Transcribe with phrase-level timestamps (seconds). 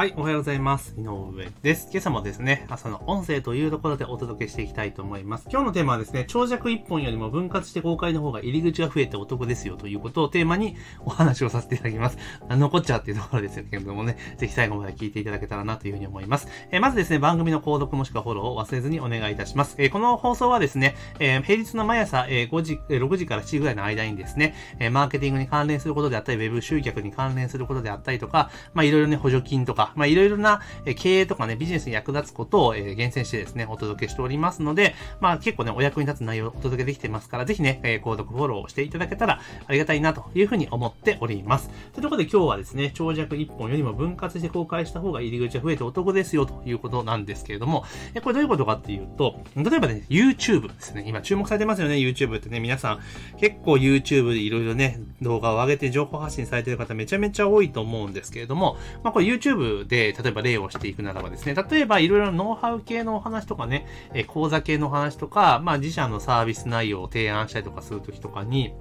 [0.00, 0.94] はい、おはようございます。
[0.96, 1.30] 井上
[1.60, 1.90] です。
[1.92, 5.46] 今朝もですね、朝の音声というところでお届けしていきたいと思います。
[5.50, 10.74] 今日のテーマはですね、長尺1本よりも分割して公開の方が入り口が増えてお得ですよということをテーマに
[11.04, 12.16] お話をさせていただきます。
[12.48, 16.48] 残っちゃうっていうところですけれどもね、ぜひ最後まで聞いていただけたらなというふうに思います。
[16.70, 19.74] えー、まずですね、番組の購読もしくはフォローを忘れずにお願いいたします。
[19.76, 30.60] えー、この放送はですね、えー、平日の毎朝、え5時、6時から7時ぐらいの間にですね、えマーケティングに関連することであったり、ウェブ集客に関連することであったりとか、まあいろいろね、補助金とか、まあいろいろな
[30.96, 41.68] 経営とかね、ビジネスに役立つことを、厳選してですね、お届けしておりますので、まあ結構ね、お役に立つ内容をお届けできてますから、ぜひね、購読フォローしていただけたらありがたいなというふうに思っております。
[41.92, 47.84] というところで今日はですね、長尺1本よりも分割して公開した方が入り口が増えてお得ですよということなんですけれども、
[48.22, 53.00] これどういうことかっていうと、例えばね、YouTube ですね、今注目されてますよね、YouTube ってね、皆さん
[53.38, 68.72] 結構 YouTube でいろいろね、動画を上げて情報発信されてる方めちゃめちゃ多いと思うんですけれども、まあこれ YouTube で例えば例をしていくならばですね、例えばいろいろノウハウ系のお話とかね、え講座系のお話とか、まあ自社のサービス内容を提案したりとかするときとかに、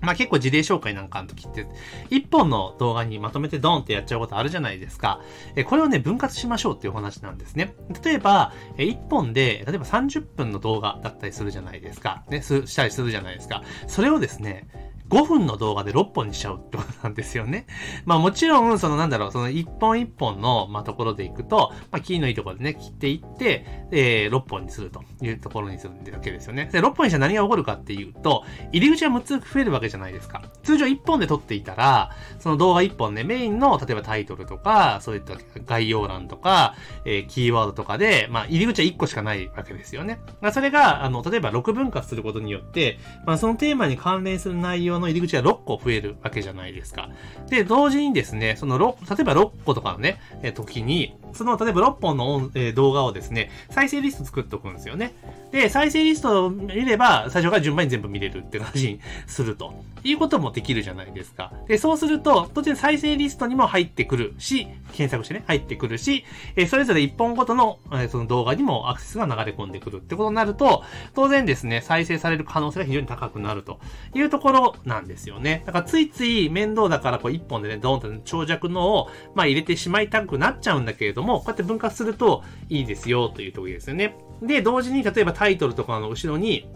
[0.00, 1.66] まあ結構事例紹介なんかの時って、
[2.10, 5.20] 一本の動画にまとめてドンってやっちゃうことあるじゃないですか。
[5.56, 7.74] えこれをね、分割しましょうっていうお話なんですね。
[8.04, 12.24] 例えば、え一本で、例えば30分の動画だったりするじゃないですか。
[12.28, 13.62] ね、したりするじゃないですか。
[13.86, 14.68] それをですね、
[15.14, 17.66] 5分の動画で6本にしちゃうってことなんですよね。
[18.04, 26.68] まあもちろん、そのなんだろう、その1本1本の、まあ、ところでいくと、まあ、キーのいいところでね、切っていって、えー、6本にするというところにするわけですよね。
[26.72, 28.42] で、6本にしたら何が起こるかっていうと、
[28.72, 30.42] 入り口が6つ増えるわけじゃないですか。
[30.64, 40.18] 通常1本で撮っていたら、その動画1本ね、メインの、例えばタイトルとか、そういった概要欄とか、えー、キーワードとかで、まあ入り口は1個しかないわけですよね。
[40.40, 47.10] まあ、それが、あの、例えば6分割することによって、まあそのテーマに関連する内容の入り口が6個増えるわけじゃないですか。
[47.48, 55.14] で、同時にですね、その6、例えば6個とかのね、え時に、その、例えば6本の、え動画をですね、再生リスト作っておくんですよね。
[55.52, 59.84] で、再生リストを見れば、最初から順番に全部見れるって感じにすると。
[60.04, 61.50] いうこともできるじゃないですか。
[61.66, 66.24] で、そうすると、当然再生リストにも入ってくるし、検索してね、入ってくるし、
[66.56, 73.80] えそれぞれ1本ごとの、えその動画にもアクセスが流れ込んでくるってことになると、当然ですね、再生される可能性が非常に高くなると
[74.14, 75.62] いうところなんですよね。
[75.64, 84.16] だからついつい面倒だからこう1本でね、ドーンと、長尺のを、まあ入れてしまいたくなっちゃうんだけれども、もこうやって分割するといいですよというところですよね。
[84.42, 86.68] で、同時に例えばタイトルとかの後ろに、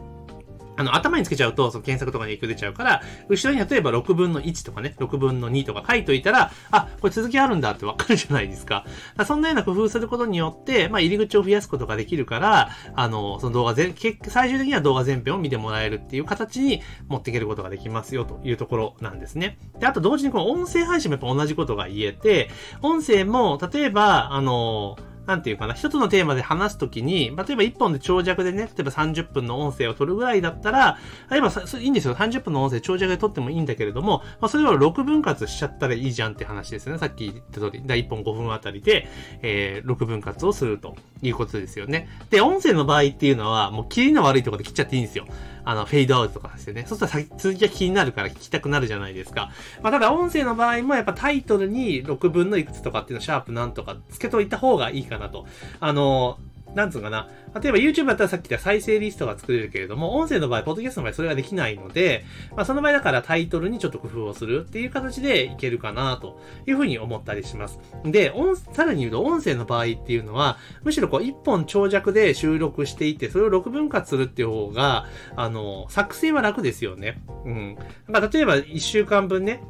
[0.79, 8.85] あの、頭につけちゃうと、その検索とかに影響出ちゃうから、後ろに例えば6分の1とかね、6分の2とか書いといたら、あ、これ続きあるんだって わかるじゃないですか。
[9.17, 13.93] かそんなような工夫することによって、まあ、入り口を増やすことができるから、あの、その動画全、
[14.29, 19.59] 最終的には動画全編を見てもらえるっていう形に持っていけることができますよというところなんですね。
[19.81, 22.51] で、あと同時にこの音声配信もやっぱ同じことが言えて、
[22.83, 24.97] 音声も、例えば、あの、
[25.29, 30.99] なんていうかな、一つのテーマで話すときに、例えば一本で長尺でね、例えば30分の音声を撮るぐらいだったら、
[31.31, 32.15] 例えばいいんですよ。
[32.15, 36.97] 30分の音声長尺で撮ってもいいんだけれども、まあ、それを6分割しちゃったらいいじゃんって話ですね。
[36.97, 37.83] さっき言った通り。
[37.85, 39.07] 第1本5分あたりで、
[39.43, 42.09] えー、6分割をするということですよね。
[42.31, 45.27] で、音声の場合っていうのは、もう切りの悪いところで切っちゃっていいんですよ。
[45.65, 46.85] あの、フェードアウトとかですよね。
[46.87, 49.51] そしたら続きが気になるから聞きたくなるじゃないですか。
[49.83, 55.47] まあ、ただ音声の場合もやっぱタイトルに6分のいくつとかっていうのシャープなんとかつけといた方がいいかなと。
[55.81, 56.39] あの、
[56.75, 57.29] なんつうかな。
[57.61, 62.25] 例えば YouTube だったらさっき言った再生リストが作れるけれども、音声の場合、ポッドキャストの場合それができないので、
[62.57, 67.79] まあその場合だからタイトルにちょっと工夫をするっていう形でいけるかなというふうに思ったりします。
[68.05, 77.21] で、音、さらに言うと音声の場合っていうのは、むしろこう一本長尺で収録していて、それを6分割するっていう方が、あの、作成は楽ですよね。
[77.45, 77.79] うん。
[78.11, 79.63] だから例えば1週間分ね、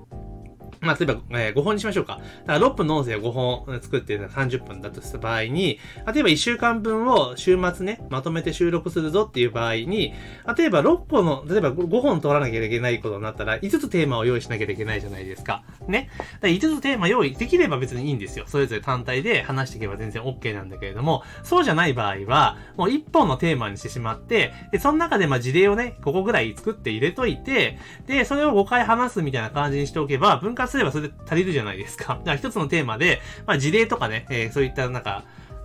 [0.80, 2.20] まあ、例えば、えー、5本にしましょうか。
[2.46, 5.78] だから6分の音声を5本作って30分だとした場合に、
[6.12, 10.14] 例えば1週間分を週末ね、まとめて収録するぞっていう場合に、
[10.56, 15.64] 例えば6本の、例えば5本取らなきゃいけないことになったら、5つテーマを用意しなきゃいけないじゃないですか。
[15.86, 16.10] ね。
[16.40, 18.44] だ5つテーマ用意できれば別にいいんですよ。
[18.46, 32.14] それぞれ単体で話していけば全然 OK なんだけれども、そうじゃない場合は、もう1本のテーマにしてしまって、で、その中でまあ事例をね、5個ぐらい作って入れといて、で、それを5回話すみたいな感じにしておけば、分割すればそれで足りるじゃないですか。
[32.14, 35.24] だから一つのテーマで、まあ事例とかね、えー、そういったなんか、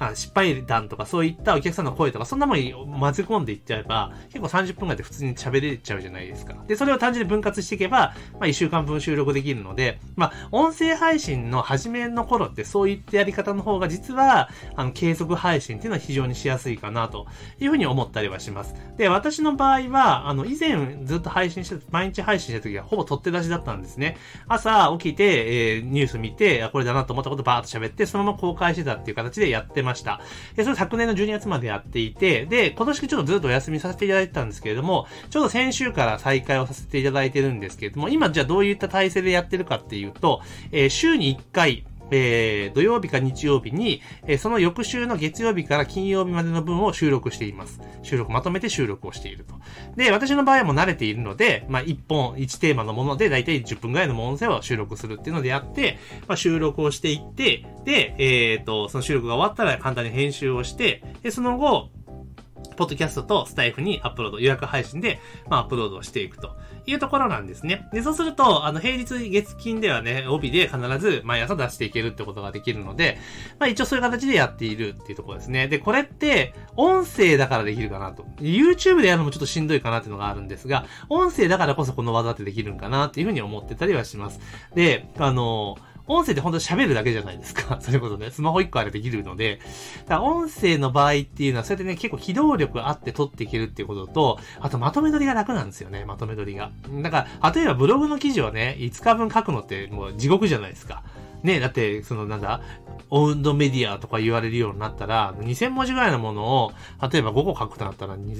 [0.09, 2.57] あ失敗談とかそういったお客さんの声とか、そんなもん
[2.99, 6.55] 混ぜ込んでいっちゃえば、結構30分ぐらいで普通に喋れちゃうじゃないですか。
[6.67, 17.27] で、それを単純に分割していけば、まあ1週間分収録できるので、まあ音声配信の初めの頃ってそういったやり方の方が実は、あの、継続配信っていうのは非常にしやすいかなと
[17.59, 18.75] いうふうに思ったりはします。
[18.97, 24.17] で、私の場合は、あの、以前ずっと配信して、毎日配信した時はほぼ取って出しだったんですね。
[24.47, 29.92] 朝起きて、えー、ニュース見て、あこれだなと思ったことバーっと喋って、そのまま公開してたっていう形でやってました。
[29.93, 30.19] ました。
[30.55, 40.41] で、それ昨年の12月までやっていて、で、今年ちょっとずっとお休みさせていただいてたんですけれども、ちょうど先週から再開をさせていただいてるんですけれども、今じゃあどういった体制でやってるかっていうと、
[40.71, 47.81] えー、週に1回、えー、土曜日か日曜日に、えー、その翌週の月曜日から金曜日までの分を収録しています。
[48.01, 49.55] 収録、まとめて収録をしていると。
[49.95, 55.97] で、私の場合はもう慣れているので、まあ、1本、1テーマのもので、だいたい10分ぐらいの音声を収録するっていうのであって、
[56.27, 61.89] まあ、収録をしていって、で、えっ、ー、と、その収録が終わったら簡単に編集をして、で、その後、
[62.75, 65.19] ポッドキャストとスタイフにアップロード、予約配信で、
[65.49, 66.55] まあ、アップロードしていくと
[66.85, 67.87] いうところなんですね。
[67.93, 73.17] で、そうすると、あの、平日月金ではね、帯で必ず毎朝出していけるってことができるので、
[73.59, 75.67] まあ、一応そういう形でやっているっていうところですね。
[75.67, 78.23] で、これって、音声だからできるかなと。
[78.39, 84.39] YouTube でやるのもちょっとしんどいかなっていうのがあるんですが、音声だからこそこの技ってできるんかなっていうふうに思ってたりはします。
[84.75, 87.79] で、あのー音声って本当喋るだけじゃないですか。
[87.81, 89.59] それこそね、スマホ1個あれできるので、
[90.07, 96.71] だ音声の場合っていうのは、そうやってね、結構機動力あって撮っていけるっていうことと、あとまとめ撮りが楽なんですよね、まとめ撮りが。
[97.01, 101.03] だから、例えばブログの記事をね、5日分書くのってもう地獄じゃないですか。
[101.43, 102.61] ね、だって、そのなんだ、
[103.09, 106.71] オウンドメディアとか言われるようになったら、2000文字ぐらいのものを、
[107.11, 108.33] 例えば5個書くとなったら、ね、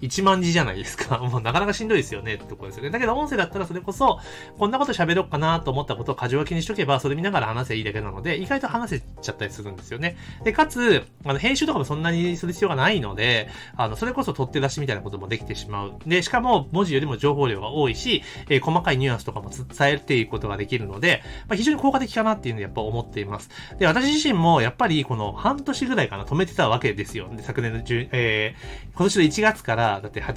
[0.00, 1.18] 1万字じゃないですか。
[1.22, 2.90] もうなかなかしんどいですよね、ってとこですよね。
[2.90, 4.20] だけど音声だったらそれこそ、
[4.58, 10.16] こんなこと喋ろうかなと思ったことを箇条書きにしとけば、それ見ながら話せいいだけなので、意外と話せちゃったりするんですよね。
[10.44, 15.94] で、かつ、あの、編集とかもそんなにする必要がないので、あの、それこそ取って出しみたいなこともできてしまう。
[16.06, 23.50] で、しかも文字よりも情報量が多いし、えー、細かいニュアンスとかも伝えていくことができるので、まあ、非常に効果的かなっていうのをやっぱ思っています。
[23.78, 27.28] で、私自身もやっぱりこの半年ぐらいかな止めてたわけですよ。
[27.34, 30.32] で、昨年の10、えー、今年の1月から、だって8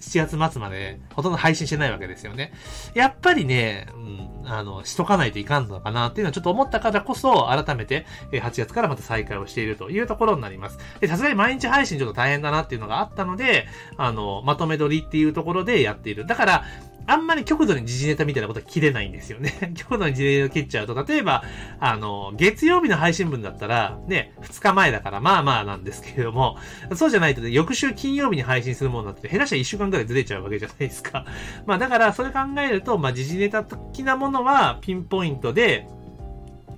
[0.00, 2.52] 月、7月末までほとんど配信してないわけですよね。
[2.94, 10.78] やっぱりね、うん、あの、しとかないといかんのかなっていうのはちょっと思ったからこそ、改めて、え8月からまた再開をしているというところになります。
[11.00, 13.66] で、さすがに毎日配信ちょっと大変だなっていうのがあったので、
[13.96, 16.26] あの、まとめ撮りっていうところでやっている。
[16.26, 16.64] だから、
[17.06, 19.52] あんまり極度に時事ネタみたいなことは切れないんですよね。
[19.74, 21.42] 極度に時事ネタ切っちゃうと、例えば、
[21.80, 26.56] あの、月曜日の配信分だったら、ね、2日前だから、まあまあなんですけれども、
[26.94, 31.26] そうじゃないとね、翌週金曜日に配信するものだって、減らしたら1週間くらいずれちゃうわけじゃないですか。
[31.66, 35.86] まあだから、それ考えると、まあ時事ネタ的なものは、ピンポイントで、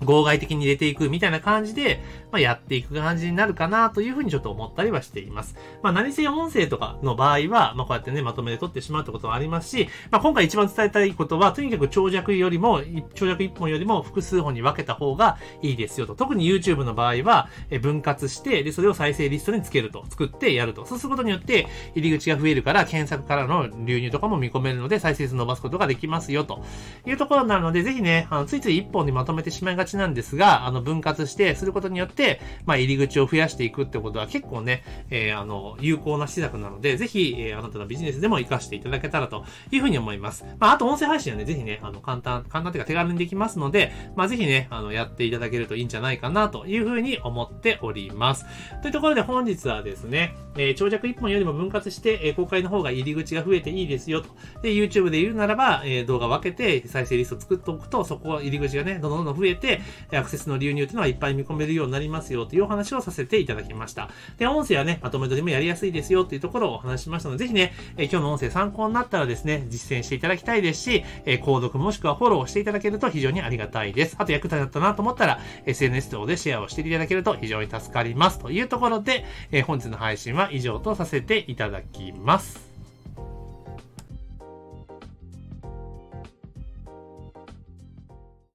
[0.03, 2.03] 合外的に入れていくみたいな感じで、
[2.35, 5.55] まあ、やっていく感じになるかなというふうにちょっと思ったりはしています。
[5.85, 12.83] まあ、何せ音声とかの場合は、まあ、こうやってね、まとめて取ってしまうってこともありますし、まあ、今回一番伝えたいことは、とにかく長尺よりも、
[13.15, 16.17] 長尺1本よりも複数本に分けた方がいいですよと。
[16.17, 17.49] 特に YouTube の場合は、
[17.81, 20.05] 分割して、で、それを再生リストにつけると。
[20.11, 20.87] 作ってやると。
[20.87, 26.65] そうすることによって、入り口が増えるから、検索からの流入とかも見込めるので、再生数伸ばすことができますよと
[27.07, 32.24] いうところになるので、ぜひね、あのついつい1本にまとめてしまいがちなんですが、あの、分割して、することによって、
[32.67, 40.45] まあ、入り口を増やしていくってことは結構ね、えー、あの、有効な施策なので、ぜひ、えー、あなたのビジネスでも活かしていただけたらというふうに思います。
[40.59, 48.45] まあ、あと音声配信はね、ぜひね、あの、簡単、簡単というか手軽にできますので、まあ、ぜひね、あの、やっていただけるといいんじゃないかなというふうに思っております。
[48.83, 54.29] というところで本日はですね、えー、長尺1本よりも分割して、えー、公開の方が入り口が増えていいですよと。
[54.63, 59.81] で、YouTube で言うならば、えー、動画分けて再生リスト作っておくと、そこ入り口がね、どんどんどん増えて、
[60.13, 64.09] アクセスの流入っていうのはいっぱい見込めるようになりますますよというお話をさせていただきました。
[64.39, 74.17] で、音声はね、まとめ撮りもやりやすいですよっていうところをお話しましたので、ぜひね、え今日の音声参考になったらですね、実践していただきたいですし、え購読もしくはフォローしていただけると非常にありがたいです。
[74.19, 78.39] あと役立ったなと思ったら、SNS 等でシェアをしていただけると非常に助かります。
[78.39, 82.64] というところで、え本日の配信は以上とさせていただきます。